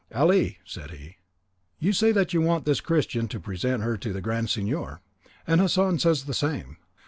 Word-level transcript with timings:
"Ali," 0.15 0.57
said 0.65 0.89
he, 0.89 1.17
"you 1.77 1.93
say 1.93 2.11
that 2.11 2.33
you 2.33 2.41
want 2.41 2.65
this 2.65 2.81
Christian 2.81 3.27
to 3.27 3.39
present 3.39 3.83
her 3.83 3.97
to 3.97 4.11
the 4.11 4.19
Grand 4.19 4.49
Signor; 4.49 4.99
and 5.45 5.61
Hassan 5.61 5.99
says 5.99 6.23
the 6.25 6.33
same. 6.33 6.77